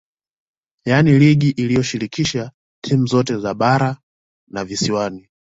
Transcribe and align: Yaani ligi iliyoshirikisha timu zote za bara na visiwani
Yaani 0.85 1.19
ligi 1.19 1.49
iliyoshirikisha 1.49 2.51
timu 2.83 3.05
zote 3.07 3.37
za 3.37 3.53
bara 3.53 3.97
na 4.47 4.63
visiwani 4.65 5.29